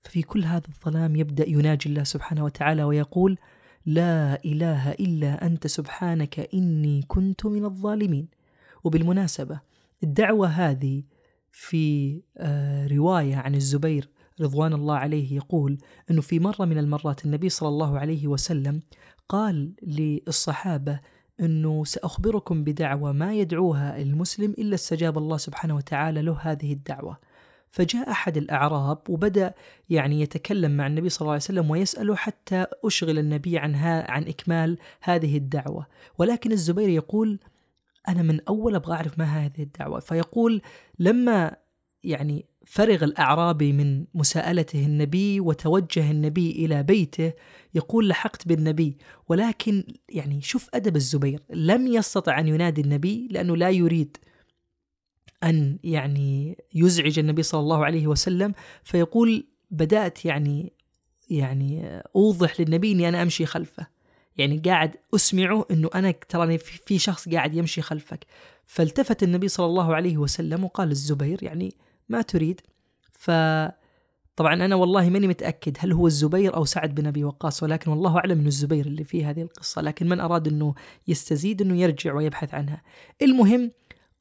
ففي 0.00 0.22
كل 0.22 0.44
هذا 0.44 0.68
الظلام 0.68 1.16
يبدأ 1.16 1.48
يناجي 1.48 1.88
الله 1.88 2.04
سبحانه 2.04 2.44
وتعالى 2.44 2.84
ويقول 2.84 3.38
لا 3.86 4.44
إله 4.44 4.92
إلا 4.92 5.46
أنت 5.46 5.66
سبحانك 5.66 6.54
إني 6.54 7.02
كنت 7.02 7.46
من 7.46 7.64
الظالمين. 7.64 8.41
وبالمناسبة 8.84 9.60
الدعوة 10.02 10.48
هذه 10.48 11.02
في 11.50 12.20
آه، 12.38 12.86
رواية 12.86 13.36
عن 13.36 13.54
الزبير 13.54 14.08
رضوان 14.40 14.72
الله 14.72 14.94
عليه 14.94 15.36
يقول 15.36 15.78
أنه 16.10 16.20
في 16.20 16.40
مرة 16.40 16.64
من 16.64 16.78
المرات 16.78 17.24
النبي 17.24 17.48
صلى 17.48 17.68
الله 17.68 17.98
عليه 17.98 18.26
وسلم 18.26 18.82
قال 19.28 19.72
للصحابة 19.82 21.00
أنه 21.40 21.84
سأخبركم 21.84 22.64
بدعوة 22.64 23.12
ما 23.12 23.34
يدعوها 23.34 24.02
المسلم 24.02 24.50
إلا 24.50 24.74
استجاب 24.74 25.18
الله 25.18 25.36
سبحانه 25.36 25.76
وتعالى 25.76 26.22
له 26.22 26.38
هذه 26.40 26.72
الدعوة. 26.72 27.18
فجاء 27.70 28.10
أحد 28.10 28.36
الأعراب 28.36 28.98
وبدأ 29.08 29.54
يعني 29.90 30.20
يتكلم 30.20 30.76
مع 30.76 30.86
النبي 30.86 31.08
صلى 31.08 31.20
الله 31.20 31.32
عليه 31.32 31.42
وسلم 31.42 31.70
ويسأله 31.70 32.16
حتى 32.16 32.66
أشغل 32.84 33.18
النبي 33.18 33.58
عن, 33.58 33.74
عن 33.84 34.22
إكمال 34.22 34.78
هذه 35.00 35.36
الدعوة. 35.36 35.86
ولكن 36.18 36.52
الزبير 36.52 36.88
يقول 36.88 37.38
أنا 38.08 38.22
من 38.22 38.40
أول 38.48 38.74
أبغى 38.74 38.94
أعرف 38.94 39.18
ما 39.18 39.24
هذه 39.24 39.62
الدعوة. 39.62 40.00
فيقول 40.00 40.62
لما 40.98 41.56
يعني 42.04 42.46
فرغ 42.66 43.04
الأعرابي 43.04 43.72
من 43.72 44.06
مساءلته 44.14 44.86
النبي 44.86 45.40
وتوجه 45.40 46.10
النبي 46.10 46.50
إلى 46.50 46.82
بيته 46.82 47.32
يقول 47.74 48.08
لحقت 48.08 48.48
بالنبي. 48.48 48.98
ولكن 49.28 49.84
يعني 50.08 50.40
شوف 50.40 50.68
أدب 50.74 50.96
الزبير. 50.96 51.42
لم 51.50 51.86
يستطع 51.86 52.40
أن 52.40 52.48
ينادي 52.48 52.80
النبي 52.80 53.28
لأنه 53.30 53.56
لا 53.56 53.70
يريد 53.70 54.16
أن 55.44 55.78
يعني 55.84 56.58
يزعج 56.74 57.18
النبي 57.18 57.42
صلى 57.42 57.60
الله 57.60 57.84
عليه 57.84 58.06
وسلم. 58.06 58.54
فيقول 58.84 59.46
بدأت 59.70 60.24
يعني 60.24 60.72
يعني 61.30 62.02
أوضح 62.16 62.60
للنبي 62.60 62.92
أني 62.92 63.08
أنا 63.08 63.22
أمشي 63.22 63.46
خلفه. 63.46 63.86
يعني 64.36 64.58
قاعد 64.58 64.96
أسمعه 65.14 65.66
أنه 65.70 65.90
أنا 65.94 66.10
تراني 66.10 66.58
في 66.58 66.98
شخص 66.98 67.28
قاعد 67.28 67.54
يمشي 67.54 67.82
خلفك. 67.82 68.26
فالتفت 68.66 69.22
النبي 69.22 69.48
صلى 69.48 69.66
الله 69.66 69.94
عليه 69.94 70.18
وسلم 70.18 70.64
وقال 70.64 70.90
الزبير 70.90 71.42
يعني 71.42 71.74
ما 72.08 72.22
تريد. 72.22 72.60
ف 73.12 73.30
طبعا 74.36 74.54
أنا 74.54 74.74
والله 74.74 75.10
ماني 75.10 75.26
متأكد 75.26 75.76
هل 75.80 75.92
هو 75.92 76.06
الزبير 76.06 76.56
أو 76.56 76.64
سعد 76.64 76.94
بن 76.94 77.06
أبي 77.06 77.24
وقاص 77.24 77.62
ولكن 77.62 77.90
والله 77.90 78.18
أعلم 78.18 78.38
أنه 78.38 78.48
الزبير 78.48 78.86
اللي 78.86 79.04
في 79.04 79.24
هذه 79.24 79.42
القصة. 79.42 79.82
لكن 79.82 80.08
من 80.08 80.20
أراد 80.20 80.48
أنه 80.48 80.74
يستزيد 81.08 81.62
أنه 81.62 81.80
يرجع 81.80 82.14
ويبحث 82.14 82.54
عنها. 82.54 82.82
المهم 83.22 83.70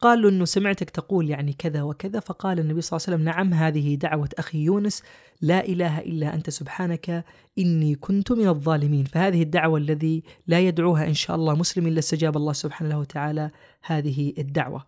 قال 0.01 0.21
له 0.21 0.29
أنه 0.29 0.45
سمعتك 0.45 0.89
تقول 0.89 1.29
يعني 1.29 1.53
كذا 1.53 1.81
وكذا 1.81 2.19
فقال 2.19 2.59
النبي 2.59 2.81
صلى 2.81 2.97
الله 2.97 3.07
عليه 3.07 3.15
وسلم 3.17 3.25
نعم 3.25 3.53
هذه 3.53 3.95
دعوة 3.95 4.29
أخي 4.37 4.57
يونس 4.57 5.03
لا 5.41 5.65
إله 5.65 5.99
إلا 5.99 6.33
أنت 6.33 6.49
سبحانك 6.49 7.25
إني 7.59 7.95
كنت 7.95 8.31
من 8.31 8.47
الظالمين. 8.47 9.05
فهذه 9.05 9.41
الدعوة 9.43 9.77
الذي 9.77 10.23
لا 10.47 10.59
يدعوها 10.59 11.07
إن 11.07 11.13
شاء 11.13 11.35
الله 11.35 11.55
مسلم 11.55 11.87
إلا 11.87 11.99
استجاب 11.99 12.37
الله 12.37 12.53
سبحانه 12.53 12.99
وتعالى 12.99 13.51
هذه 13.81 14.33
الدعوة. 14.37 14.85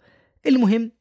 المهم 0.48 0.91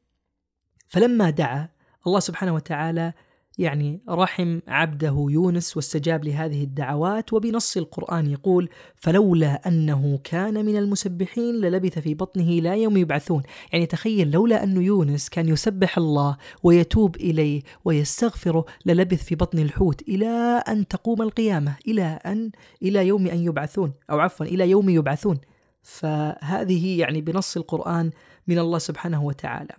فلما 0.87 1.29
دعا 1.29 1.69
الله 2.07 2.19
سبحانه 2.19 2.53
وتعالى 2.53 3.13
يعني 3.57 4.01
رحم 4.09 4.59
عبده 4.67 5.27
يونس 5.29 5.77
واستجاب 5.77 6.25
لهذه 6.25 6.63
الدعوات 6.63 7.33
وبنص 7.33 7.77
القرآن 7.77 8.27
يقول 8.27 8.69
فلولا 8.95 9.67
أنه 9.67 10.19
كان 10.23 10.65
من 10.65 10.77
المسبحين 10.77 11.55
للبث 11.55 11.99
في 11.99 12.13
بطنه 12.13 12.49
لا 12.51 12.75
يوم 12.75 12.97
يبعثون. 12.97 13.43
يعني 13.71 13.85
تخيل 13.85 14.31
لولا 14.31 14.63
أن 14.63 14.81
يونس 14.81 15.29
كان 15.29 15.49
يسبح 15.49 15.97
الله 15.97 16.37
ويتوب 16.63 17.15
إليه 17.15 17.61
ويستغفره 17.85 18.65
للبث 18.85 19.23
في 19.23 19.35
بطن 19.35 19.59
الحوت 19.59 20.01
إلى 20.01 20.63
أن 20.67 20.87
تقوم 20.87 21.21
القيامة 21.21 21.75
إلى 21.87 22.19
أن 22.25 22.51
إلى 22.81 23.07
يوم 23.07 23.27
أن 23.27 23.39
يبعثون 23.39 23.93
أو 24.09 24.19
عفوا 24.19 24.45
إلى 24.45 24.69
يوم 24.69 24.89
يبعثون. 24.89 25.37
فهذه 25.81 26.99
يعني 26.99 27.21
بنص 27.21 27.57
القرآن 27.57 28.11
من 28.47 28.59
الله 28.59 28.77
سبحانه 28.77 29.23
وتعالى. 29.23 29.75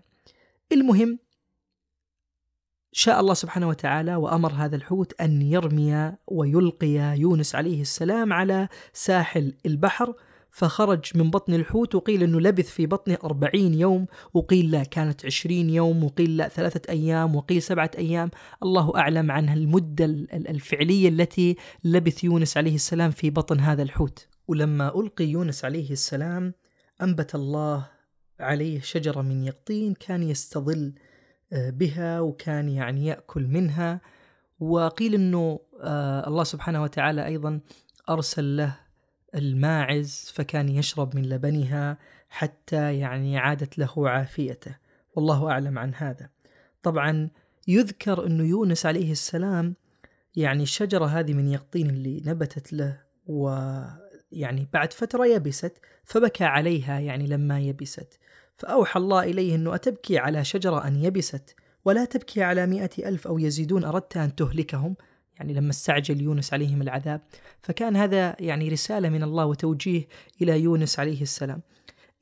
المهم 0.73 1.19
شاء 2.97 3.21
الله 3.21 3.35
سبحانه 3.35 3.69
وتعالى 3.69 4.17
وأمر 4.17 4.53
هذا 4.53 4.77
الحوت 4.77 5.21
أن 5.21 5.43
يرمي 5.43 6.13
ويلقي 6.27 7.19
يونس 7.19 7.55
عليه 7.55 7.81
السلام 7.81 8.33
على 8.33 8.69
ساحل 8.93 9.55
البحر 9.67 10.15
فخرج 10.51 11.05
من 11.15 11.31
بطن 11.31 11.55
الحوت 11.55 11.95
وقيل 11.95 12.23
إنه 12.23 12.41
لبث 12.41 12.71
في 12.71 12.87
بطنه 12.87 13.19
أربعين 13.25 13.75
يوم 13.75 14.07
وقيل 14.35 14.71
لا 14.71 14.85
كانت 14.85 15.27
عشرين 15.27 15.71
يوم 15.71 16.05
وقيل 16.05 16.37
لا 16.37 16.49
ثلاثة 16.49 16.93
أيام 16.93 17.37
وقيل 17.37 17.63
سبعة 17.63 17.91
أيام. 17.99 18.31
الله 18.63 18.97
أعلم 18.97 19.31
عن 19.31 19.49
المدة 19.49 20.05
الفعلية 20.33 21.09
التي 21.09 21.57
لبث 21.85 22.25
يونس 22.25 22.57
عليه 22.57 22.75
السلام 22.75 23.11
في 23.11 23.31
بطن 23.31 23.61
هذا 23.61 23.83
الحوت. 23.83 24.29
ولما 24.49 25.01
ألقي 25.01 25.25
يونس 25.25 25.65
عليه 25.65 25.91
السلام 25.91 26.55
أنبت 27.03 27.35
الله 27.35 27.87
عليه 28.41 28.81
شجرة 28.81 29.23
من 29.23 29.45
يقطين 29.45 29.95
كان 29.95 30.23
يستظل 30.23 30.93
بها 31.53 32.21
وكان 32.21 32.69
يعني 32.69 33.07
يأكل 33.07 33.47
منها. 33.47 34.01
وقيل 34.61 35.15
إنه 35.15 35.61
آه، 35.81 36.29
الله 36.29 36.45
سبحانه 36.45 36.83
وتعالى 36.83 37.27
أيضا 37.27 37.61
أرسل 38.09 38.57
له 38.57 38.77
الماعز 39.35 40.33
فكان 40.35 40.69
يشرب 40.69 41.17
من 41.17 41.29
لبنها 41.29 41.99
حتى 42.29 42.99
يعني 42.99 43.39
عادت 43.39 43.79
له 43.79 44.09
عافيته. 44.09 44.77
والله 45.17 45.51
أعلم 45.51 45.79
عن 45.79 45.95
هذا. 45.95 46.29
طبعا 46.83 47.31
يذكر 47.69 48.27
إنه 48.27 48.45
يونس 48.45 48.87
عليه 48.87 49.13
السلام 49.13 49.75
يعني 50.37 50.63
الشجره 50.63 51.05
هذه 51.05 51.33
من 51.33 51.49
يقطين 51.49 51.91
اللي 51.91 52.23
نبتت 52.27 52.73
له 52.73 53.01
ويعني 53.27 54.69
بعد 54.73 54.93
فترة 54.93 55.27
يبست 55.27 55.79
فبكى 56.05 56.45
عليها 56.45 57.01
يعني 57.01 57.27
لما 57.27 57.61
يبست. 57.61 58.19
فأوحى 58.57 59.01
الله 59.01 59.23
إليه 59.23 59.55
أنه 59.55 59.75
أتبكي 59.75 60.19
على 60.19 60.45
شجرة 60.45 60.87
أن 60.87 61.05
يبست 61.05 61.55
ولا 61.85 62.05
تبكي 62.05 62.43
على 62.43 62.67
مئة 62.67 63.09
ألف 63.09 63.27
أو 63.27 63.39
يزيدون 63.39 63.85
أردت 63.85 64.17
أن 64.17 64.35
تهلكهم. 64.35 64.97
يعني 65.37 65.55
لما 65.55 65.71
استعجل 65.71 66.21
يونس 66.21 66.53
عليهم 66.53 66.83
العذاب 66.83 67.21
فكان 67.63 67.97
هذا 67.97 68.37
يعني 68.41 68.69
رسالة 68.69 69.09
من 69.09 69.23
الله 69.23 69.47
وتوجيه 69.47 70.09
إلى 70.43 70.61
يونس 70.61 70.99
عليه 70.99 71.23
السلام. 71.23 71.63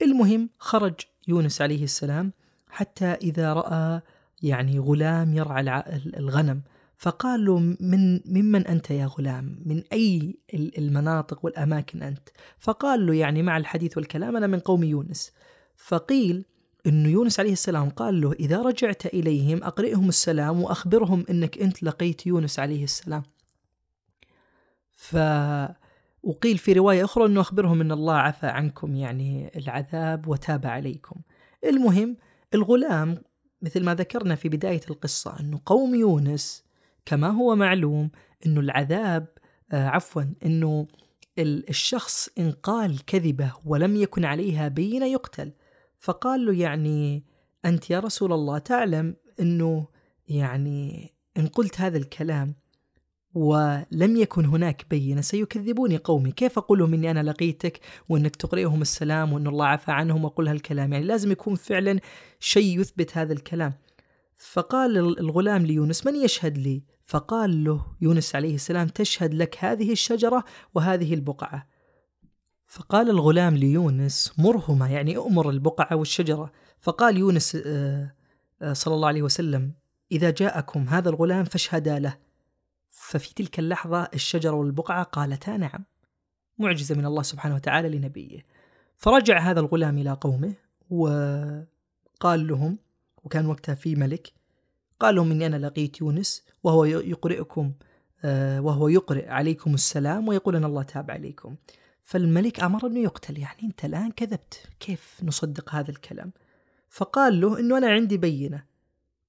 المهم 0.03 0.51
خرج 0.59 0.95
يونس 1.29 1.63
عليه 1.63 1.85
السلام 1.85 2.33
حتى 2.69 3.05
إذا 3.05 3.53
رأى 3.53 4.01
يعني 4.43 4.79
غلام 4.79 5.35
يرعى 5.35 5.83
الغنم. 6.17 6.63
فقال 6.97 7.45
له 7.45 7.59
من 7.81 8.21
ممن 8.27 8.67
أنت 8.67 8.91
يا 8.91 9.07
غلام؟ 9.07 9.63
من 9.67 9.83
أي 9.93 10.39
المناطق 10.55 11.45
والأماكن 11.45 12.03
أنت؟ 12.03 12.29
فقال 12.59 13.07
له 13.07 13.15
يعني 13.15 13.43
مع 13.43 13.57
الحديث 13.57 13.97
والكلام 13.97 14.37
أنا 14.37 14.47
من 14.47 14.59
قوم 14.59 14.85
يونس. 14.85 15.33
فقيل 15.83 16.45
أن 16.87 17.07
يونس 17.07 17.41
عليه 17.41 17.53
السلام 17.53 17.91
قال 17.91 18.21
له 18.21 18.33
إذا 18.33 18.63
رجعت 18.63 19.07
إليهم 19.07 19.65
أقرئهم 19.65 20.09
السلام 20.09 20.63
وأخبرهم 20.63 21.25
أنك 21.31 21.59
أنت 21.59 21.83
لقيت 21.83 22.27
يونس 22.27 22.59
عليه 22.59 22.85
السلام. 22.85 23.23
ف 24.93 25.17
وقيل 26.23 26.59
في 26.59 26.73
رواية 26.73 27.05
أخرى 27.05 27.27
أنه 27.27 27.41
أخبرهم 27.41 27.81
أن 27.81 27.93
الله 27.93 28.15
عفى 28.15 28.47
عنكم 28.47 28.97
يعني 28.97 29.59
العذاب 29.59 30.29
وتاب 30.29 30.67
عليكم. 30.67 31.17
المهم 31.65 32.17
الغلام 32.55 33.23
مثل 33.63 33.85
ما 33.85 33.95
ذكرنا 33.95 34.35
في 34.35 34.49
بداية 34.49 34.81
القصة 34.91 35.41
أنه 35.41 35.61
قوم 35.67 35.95
يونس 35.95 36.65
كما 37.07 37.29
هو 37.29 37.57
معلوم 37.57 38.11
أنه 38.47 38.61
العذاب 38.61 39.27
آه 39.73 39.89
عفوا 39.89 40.23
أنه 40.47 40.87
الشخص 41.39 42.29
إن 42.39 42.53
قال 42.53 43.05
كذبة 43.05 43.53
ولم 43.65 43.97
يكن 43.97 44.25
عليها 44.25 44.69
بينة 44.69 45.07
يقتل. 45.07 45.53
فقال 46.03 46.47
له 46.47 46.55
يعني 46.55 47.25
أنت 47.65 47.91
يا 47.91 48.01
رسول 48.01 48.33
الله 48.33 48.59
تعلم 48.59 49.17
أنه 49.41 49.87
يعني 50.29 51.13
إن 51.37 51.47
قلت 51.47 51.81
هذا 51.81 51.99
الكلام 51.99 52.55
ولم 53.35 54.17
يكن 54.17 54.45
هناك 54.45 54.87
بينة 54.91 55.21
سيكذبوني 55.21 55.97
قومي. 55.97 56.33
كيف 56.33 56.59
أقول 56.59 56.79
لهم 56.79 56.95
أني 56.95 57.11
أنا 57.11 57.23
لقيتك 57.23 57.81
وأنك 58.09 58.37
تقرئهم 58.37 58.83
السلام 58.83 59.33
وأن 59.33 59.47
الله 59.47 59.67
عفى 59.67 59.93
عنهم 59.93 60.25
وأقول 60.25 60.49
هالكلام 60.49 60.93
يعني 60.93 61.05
لازم 61.05 61.33
يكون 61.33 61.55
فعلا 61.55 62.01
شيء 62.41 62.81
يثبت 62.81 63.17
هذا 63.17 63.33
الكلام. 63.33 63.73
فقال 64.37 64.99
الغلام 65.19 65.67
ليونس 65.67 66.07
من 66.07 66.17
يشهد 66.17 66.59
لي؟ 66.59 66.83
فقال 67.07 67.65
له 67.65 67.87
يونس 68.01 68.35
عليه 68.35 68.55
السلام 68.55 68.89
تشهد 68.89 69.35
لك 69.35 69.65
هذه 69.65 69.93
الشجرة 69.93 70.45
وهذه 70.75 71.15
البقعة. 71.15 71.67
فقال 72.73 73.11
الغلام 73.11 73.57
ليونس 73.57 74.33
مرهما 74.39 74.89
يعني 74.89 75.17
أمر 75.17 75.51
البقعة 75.51 75.97
والشجرة. 75.97 76.53
فقال 76.81 77.17
يونس 77.17 77.57
آه، 77.67 78.15
آه، 78.63 78.73
صلى 78.73 78.95
الله 78.95 79.09
عليه 79.09 79.23
وسلم 79.23 79.73
إذا 80.13 80.31
جاءكم 80.31 80.89
هذا 80.89 81.09
الغلام 81.09 81.45
فاشهدا 81.45 81.99
له. 81.99 82.17
ففي 82.91 83.35
تلك 83.35 83.59
اللحظة 83.59 84.09
الشجرة 84.15 84.53
والبقعة 84.53 85.03
قالتا 85.03 85.57
نعم 85.57 85.85
معجزة 86.59 86.95
من 86.95 87.07
الله 87.07 87.23
سبحانه 87.23 87.55
وتعالى 87.55 87.89
لنبيه. 87.89 88.47
فرجع 88.97 89.39
هذا 89.39 89.61
الغلام 89.61 89.99
إلى 89.99 90.13
قومه 90.21 90.55
وقال 90.91 92.47
لهم 92.47 92.79
وكان 93.25 93.47
وقتها 93.47 93.75
في 93.75 93.97
ملك 93.97 94.33
قال 95.01 95.15
لهم 95.15 95.31
إني 95.31 95.47
أنا 95.47 95.67
لقيت 95.67 96.01
يونس 96.01 96.45
وهو 96.63 96.85
يقرئكم 96.85 97.73
آه، 98.25 98.61
وهو 98.61 98.89
يقرئ 98.89 99.29
عليكم 99.29 99.75
السلام 99.75 100.29
ويقول 100.29 100.57
أن 100.57 100.65
الله 100.65 100.83
تاب 100.83 101.11
عليكم. 101.11 101.57
فالملك 102.03 102.61
أمر 102.61 102.87
أنه 102.87 103.01
يقتل. 103.01 103.39
يعني 103.39 103.63
أنت 103.63 103.85
الآن 103.85 104.11
كذبت. 104.11 104.69
كيف 104.81 105.21
نصدق 105.23 105.75
هذا 105.75 105.91
الكلام؟ 105.91 106.33
فقال 106.89 107.41
له 107.41 107.61
أنه 107.61 107.79
أنا 107.79 107.91
عندي 107.91 108.17
بينة. 108.17 108.65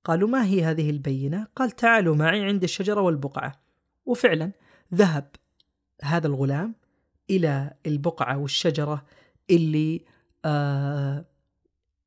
قالوا 0.04 0.30
ما 0.30 0.46
هي 0.46 0.64
هذه 0.64 0.90
البينة؟ 0.90 1.48
قال 1.56 1.72
تعالوا 1.72 2.16
معي 2.16 2.46
عند 2.46 2.64
الشجرة 2.64 3.02
والبقعة. 3.02 3.62
وفعلا 4.06 4.52
ذهب 4.94 5.30
هذا 6.04 6.28
الغلام 6.28 6.76
إلى 7.30 7.74
البقعة 7.86 8.38
والشجرة 8.38 9.06
اللي 9.50 10.06
آه 10.46 11.26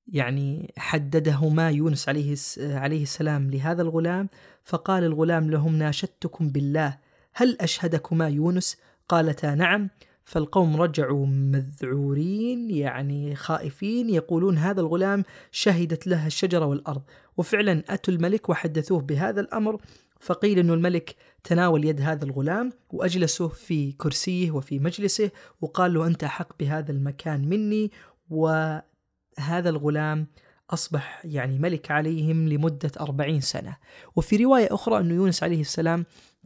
يعني 0.09 0.74
حددهما 0.76 1.70
يونس 1.70 2.09
عليه 2.09 2.37
عليه 2.59 3.02
السلام 3.02 3.50
لهذا 3.50 3.83
الغلام. 3.83 4.29
فقال 4.64 5.05
الغلام 5.05 5.50
لهم 5.50 5.76
ناشدتكم 5.76 6.48
بالله. 6.48 6.98
هل 7.35 7.57
أشهدكما 7.61 8.29
يونس؟ 8.29 8.76
قالتا 9.09 9.55
نعم. 9.55 9.90
فالقوم 10.26 10.76
رجعوا 10.76 11.26
مذعورين 11.26 12.70
يعني 12.70 13.34
خائفين 13.34 14.10
يقولون 14.10 14.58
هذا 14.58 14.80
الغلام 14.80 15.24
شهدت 15.50 16.06
له 16.06 16.26
الشجرة 16.26 16.66
والأرض. 16.66 17.02
وفعلا 17.36 17.84
أتوا 17.88 18.14
الملك 18.14 18.48
وحدثوه 18.48 19.00
بهذا 19.00 19.40
الأمر. 19.40 19.80
فقيل 20.20 20.58
أن 20.58 20.70
الملك 20.70 21.16
تناول 21.44 21.84
يد 21.84 22.00
هذا 22.00 22.24
الغلام 22.24 22.72
وأجلسه 22.90 23.48
في 23.48 23.92
كرسيه 23.92 24.50
وفي 24.50 24.78
مجلسه 24.78 25.30
وقال 25.60 25.94
له 25.94 26.06
أنت 26.06 26.24
أحق 26.24 26.58
بهذا 26.60 26.92
المكان 26.92 27.48
مني. 27.48 27.90
وهذا 28.30 29.68
الغلام 29.68 30.26
أصبح 30.70 31.22
يعني 31.24 31.58
ملك 31.58 31.90
عليهم 31.90 32.48
لمدة 32.48 32.92
أربعين 33.00 33.40
سنة. 33.40 33.76
وفي 34.16 34.36
رواية 34.36 34.68
أخرى 34.70 34.98
أن 34.98 35.10
يونس 35.10 35.42
عليه 35.42 35.60
السلام 35.60 36.04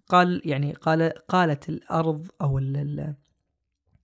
قال 0.08 0.42
يعني 0.44 0.72
قال 0.72 1.12
قالت 1.28 1.68
الأرض 1.68 2.26
أو 2.40 2.58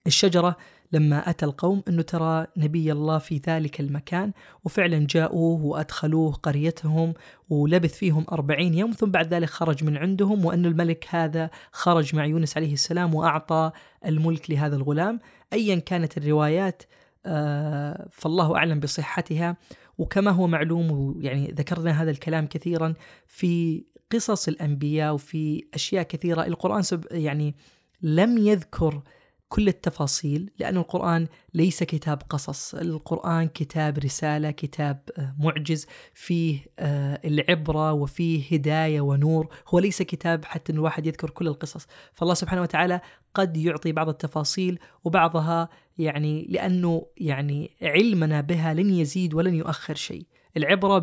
الشجرة 0.07 0.57
لما 0.91 1.29
أتى 1.29 1.45
القوم 1.45 1.83
أنه 1.87 2.01
ترى 2.01 2.47
نبي 2.57 2.91
الله 2.91 3.17
في 3.17 3.41
ذلك 3.47 3.79
المكان 3.79 4.31
وفعلا 4.63 5.07
جاءوه 5.09 5.65
وأدخلوه 5.65 6.33
قريتهم 6.33 7.13
ولبث 7.49 7.93
فيهم 7.93 8.25
أربعين 8.31 8.73
يوم 8.73 8.91
ثم 8.91 9.11
بعد 9.11 9.33
ذلك 9.33 9.49
خرج 9.49 9.83
من 9.83 9.97
عندهم 9.97 10.45
وأن 10.45 10.65
الملك 10.65 11.07
هذا 11.09 11.49
خرج 11.71 12.15
مع 12.15 12.25
يونس 12.25 12.57
عليه 12.57 12.73
السلام 12.73 13.15
وأعطى 13.15 13.71
الملك 14.05 14.51
لهذا 14.51 14.75
الغلام. 14.75 15.19
أيا 15.53 15.75
كانت 15.75 16.17
الروايات 16.17 16.83
آه، 17.25 18.07
فالله 18.11 18.55
أعلم 18.55 18.79
بصحتها. 18.79 19.57
وكما 19.97 20.31
هو 20.31 20.47
معلوم 20.47 20.91
ويعني 20.91 21.51
ذكرنا 21.51 22.03
هذا 22.03 22.11
الكلام 22.11 22.47
كثيرا 22.47 22.93
في 23.27 23.83
قصص 24.11 24.47
الأنبياء 24.47 25.13
وفي 25.13 25.67
أشياء 25.73 26.03
كثيرة. 26.03 26.45
القرآن 26.45 26.83
يعني 27.11 27.55
لم 28.01 28.37
يذكر 28.37 29.01
كل 29.49 29.67
التفاصيل 29.67 30.51
لأن 30.59 30.77
القرآن 30.77 31.27
ليس 31.53 31.83
كتاب 31.83 32.21
قصص 32.29 32.75
القرآن 32.75 33.47
كتاب 33.47 33.97
رسالة 33.97 34.51
كتاب 34.51 35.01
آه، 35.17 35.35
معجز 35.39 35.87
فيه 36.13 36.59
آه، 36.79 37.21
العبرة 37.25 37.93
وفيه 37.93 38.43
هداية 38.51 39.01
ونور. 39.01 39.47
هو 39.67 39.79
ليس 39.79 40.01
كتاب 40.01 40.45
حتى 40.45 40.71
أن 40.71 40.77
الواحد 40.77 41.07
يذكر 41.07 41.29
كل 41.29 41.47
القصص. 41.47 41.87
فالله 42.13 42.33
سبحانه 42.33 42.61
وتعالى 42.61 43.01
قد 43.33 43.57
يعطي 43.57 43.91
بعض 43.91 44.09
التفاصيل 44.09 44.79
وبعضها 45.03 45.69
يعني 45.97 46.47
لأنه 46.49 47.05
يعني 47.17 47.71
علمنا 47.81 48.41
بها 48.41 48.73
لن 48.73 48.89
يزيد 48.89 49.33
ولن 49.33 49.55
يؤخر 49.55 49.95
شيء. 49.95 50.25
العبرة 50.57 50.99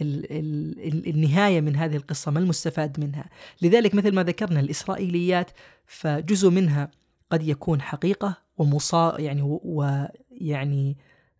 بالنهاية 0.00 1.60
من 1.60 1.76
هذه 1.76 1.96
القصة 1.96 2.30
ما 2.30 2.38
المستفاد 2.38 3.00
منها؟ 3.00 3.30
لذلك 3.62 3.94
مثل 3.94 4.14
ما 4.14 4.22
ذكرنا 4.22 4.60
الإسرائيليات 4.60 5.50
فجزء 5.86 6.50
منها 6.50 6.90
قد 7.30 7.42
يكون 7.42 7.82
حقيقة 7.82 8.36
ومصا 8.58 9.20
يعني 9.20 9.58
ويعني 9.64 10.96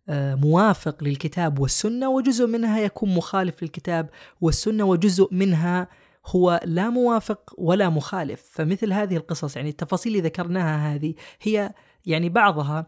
آه، 0.09 0.35
موافق 0.35 1.03
للكتاب 1.03 1.59
والسنة 1.59 2.09
وجزء 2.09 2.47
منها 2.47 2.79
يكون 2.79 3.15
مخالف 3.15 3.63
للكتاب 3.63 4.09
والسنة 4.41 4.83
وجزء 4.83 5.27
منها 5.31 5.87
هو 6.27 6.59
لا 6.65 6.89
موافق 6.89 7.53
ولا 7.57 7.89
مخالف. 7.89 8.43
فمثل 8.51 8.93
هذه 8.93 9.17
القصص 9.17 9.55
يعني 9.55 9.69
التفاصيل 9.69 10.15
اللي 10.15 10.27
ذكرناها 10.27 10.95
هذه 10.95 11.13
هي 11.41 11.73
يعني 12.05 12.29
بعضها 12.29 12.87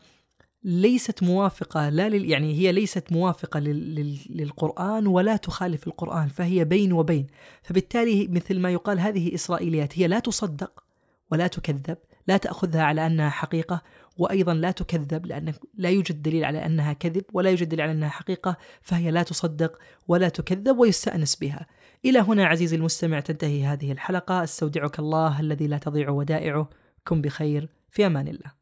ليست 0.63 1.23
موافقة 1.23 1.89
لا 1.89 2.09
لل 2.09 2.29
يعني 2.29 2.53
هي 2.53 2.71
ليست 2.71 3.11
موافقة 3.11 3.59
لل 3.59 3.95
لل 3.95 4.17
للقرآن 4.29 5.07
ولا 5.07 5.35
تخالف 5.37 5.87
القرآن 5.87 6.27
فهي 6.27 6.65
بين 6.65 6.93
وبين. 6.93 7.27
فبالتالي 7.63 8.27
مثل 8.27 8.59
ما 8.59 8.71
يقال 8.71 8.99
هذه 8.99 9.35
إسرائيليات 9.35 9.99
هي 9.99 10.07
لا 10.07 10.19
تصدق. 10.19 10.86
ولا 11.31 11.47
تكذب 11.47 11.97
لا 12.27 12.37
تأخذها 12.37 12.81
على 12.81 13.07
أنها 13.07 13.29
حقيقة 13.29 13.81
وأيضا 14.17 14.53
لا 14.53 14.71
تكذب 14.71 15.25
لأن 15.25 15.53
لا 15.75 15.89
يوجد 15.89 16.21
دليل 16.21 16.45
على 16.45 16.65
أنها 16.65 16.93
كذب 16.93 17.23
ولا 17.33 17.49
يوجد 17.49 17.69
دليل 17.69 17.81
على 17.81 17.91
أنها 17.91 18.09
حقيقة 18.09 18.57
فهي 18.81 19.11
لا 19.11 19.23
تصدق 19.23 19.79
ولا 20.07 20.29
تكذب 20.29 20.77
ويستأنس 20.77 21.35
بها. 21.35 21.67
إلى 22.05 22.19
هنا 22.19 22.45
عزيزي 22.45 22.75
المستمع 22.75 23.19
تنتهي 23.19 23.65
هذه 23.65 23.91
الحلقة. 23.91 24.43
أستودعك 24.43 24.99
الله 24.99 25.39
الذي 25.39 25.67
لا 25.67 25.77
تضيع 25.77 26.09
ودائعه. 26.09 26.69
كن 27.07 27.21
بخير 27.21 27.69
في 27.91 28.05
أمان 28.05 28.27
الله. 28.27 28.57